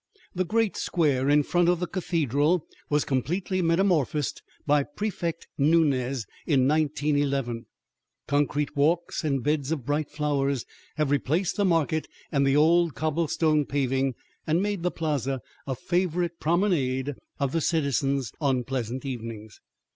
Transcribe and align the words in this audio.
The 0.33 0.45
great 0.45 0.75
square 0.75 1.29
in 1.29 1.43
front 1.43 1.69
of 1.69 1.79
the 1.79 1.85
cathedral 1.85 2.65
was 2.89 3.05
completely 3.05 3.61
metamorphosed 3.61 4.41
by 4.65 4.81
Prefect 4.81 5.47
Nuñez 5.59 6.25
in 6.47 6.67
1911; 6.67 7.67
concrete 8.27 8.75
walks 8.75 9.23
and 9.23 9.43
beds 9.43 9.71
of 9.71 9.85
bright 9.85 10.09
flowers 10.09 10.65
have 10.95 11.11
replaced 11.11 11.55
the 11.55 11.65
market 11.65 12.07
and 12.31 12.47
the 12.47 12.55
old 12.55 12.95
cobblestone 12.95 13.63
paving 13.63 14.15
and 14.47 14.59
made 14.63 14.81
the 14.81 14.89
plaza 14.89 15.39
a 15.67 15.75
favorite 15.75 16.39
promenade 16.39 17.13
of 17.39 17.51
the 17.51 17.61
citizens 17.61 18.31
on 18.41 18.63
pleasant 18.63 19.05
evenings. 19.05 19.61